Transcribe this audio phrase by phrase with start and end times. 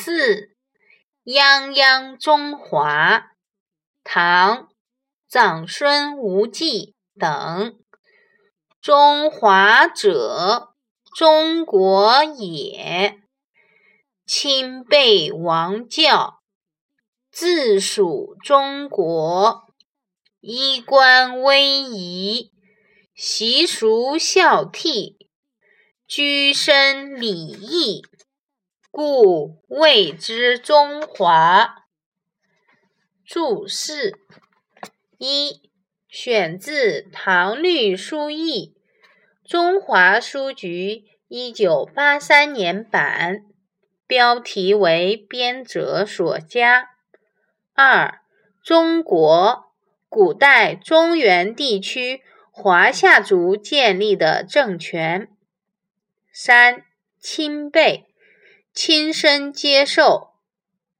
[0.00, 0.54] 四，
[1.24, 3.32] 泱泱中华，
[4.04, 4.68] 唐，
[5.28, 7.76] 长孙无忌等。
[8.80, 10.74] 中华者，
[11.16, 13.20] 中国也。
[14.24, 16.40] 亲被王教，
[17.32, 19.64] 自属中国。
[20.40, 22.52] 衣冠威仪，
[23.14, 25.16] 习俗孝悌，
[26.06, 28.02] 居身礼义，
[28.90, 31.84] 故谓之中华。
[33.24, 34.18] 注释
[35.18, 35.70] 一：
[36.08, 38.74] 选自《唐律疏议》，
[39.48, 43.44] 中华书局一九八三年版，
[44.06, 46.90] 标题为编者所加。
[47.74, 48.20] 二：
[48.62, 49.66] 中国。
[50.10, 55.28] 古代中原地区华夏族建立的政权。
[56.32, 56.86] 三、
[57.20, 58.07] 亲辈，
[58.80, 60.34] 亲身接受。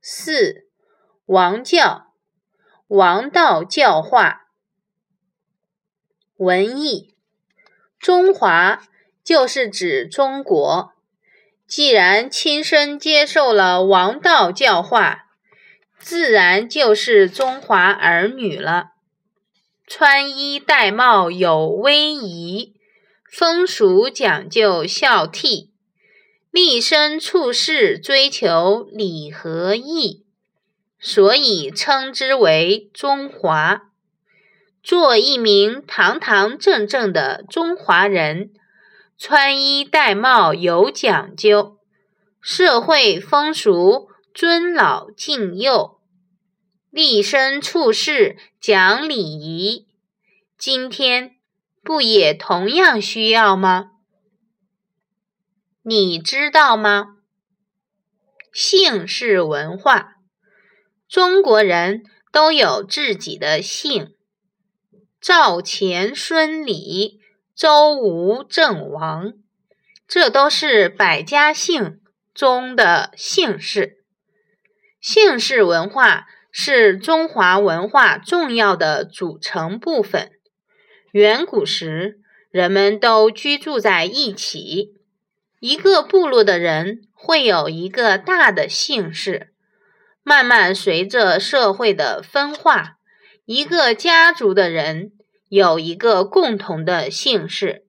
[0.00, 0.68] 四、
[1.26, 2.12] 王教，
[2.86, 4.42] 王道教化。
[6.36, 7.16] 文艺，
[7.98, 8.84] 中华
[9.24, 10.92] 就是指中国。
[11.66, 15.24] 既然亲身接受了王道教化，
[15.98, 18.90] 自然就是中华儿女了。
[19.84, 22.76] 穿衣戴帽有威仪，
[23.28, 25.73] 风俗讲究孝悌，
[26.54, 30.24] 立身处世追求礼和义，
[31.00, 33.90] 所以称之为中华。
[34.80, 38.52] 做一名堂堂正正的中华人，
[39.18, 41.78] 穿衣戴帽有讲究，
[42.40, 45.98] 社会风俗尊老敬幼。
[46.88, 49.88] 立身处世讲礼仪，
[50.56, 51.32] 今天
[51.82, 53.90] 不也同样需要吗？
[55.84, 57.16] 你知道吗？
[58.52, 60.16] 姓氏文化，
[61.08, 64.14] 中国人都有自己的姓，
[65.20, 67.20] 赵、钱、孙、李、
[67.54, 69.34] 周、吴、郑、王，
[70.08, 72.00] 这都是百家姓
[72.32, 74.04] 中的姓氏。
[75.00, 76.26] 姓氏文化。
[76.56, 80.30] 是中华文化重要的组成部分。
[81.10, 84.92] 远古时，人们都居住在一起，
[85.64, 89.54] 一个部落的人会有一个大的姓氏。
[90.22, 92.98] 慢慢随着社会的分化，
[93.46, 95.12] 一个家族的人
[95.48, 97.86] 有一个共同的姓氏。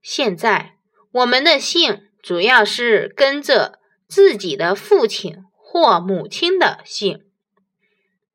[0.00, 0.76] 现在，
[1.10, 7.24] 我们的姓主要是跟着自己的父亲或母亲的姓。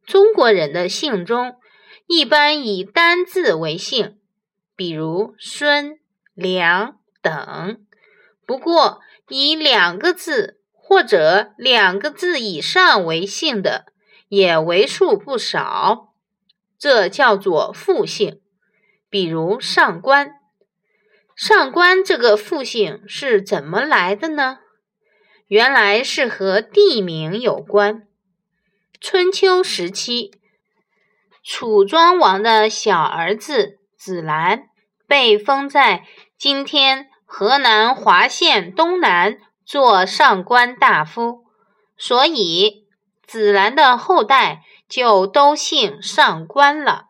[0.06, 1.56] 中国人的姓中
[2.06, 4.18] 一般以单字为姓，
[4.76, 5.98] 比如孙、
[6.34, 7.86] 梁等。
[8.46, 9.00] 不过，
[9.30, 13.86] 以两个字或者两个字以上为姓的
[14.28, 16.14] 也为数不少，
[16.78, 18.42] 这叫做复姓。
[19.10, 20.34] 比如上官，
[21.36, 24.60] 上官这个复姓是怎么来的呢？
[25.48, 28.08] 原来是和地名有关。
[29.00, 30.32] 春秋时期，
[31.44, 34.70] 楚庄王的小儿子子兰
[35.06, 41.46] 被封在今天河南滑县东南做上官大夫，
[41.98, 42.86] 所以
[43.26, 47.06] 子兰的后代就都姓上官了。